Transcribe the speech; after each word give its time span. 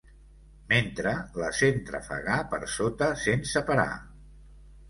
Mentre, 0.71 1.11
la 1.43 1.51
sent 1.59 1.77
trafegar 1.91 2.39
per 2.55 2.61
sota 2.79 3.11
sense 3.27 3.67
parar. 3.71 3.89